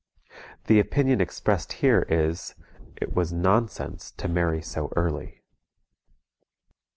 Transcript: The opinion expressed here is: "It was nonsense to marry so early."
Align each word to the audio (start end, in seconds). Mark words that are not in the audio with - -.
The 0.65 0.79
opinion 0.79 1.21
expressed 1.21 1.73
here 1.73 2.07
is: 2.09 2.55
"It 2.99 3.13
was 3.15 3.31
nonsense 3.31 4.09
to 4.13 4.27
marry 4.27 4.59
so 4.63 4.91
early." 4.95 5.43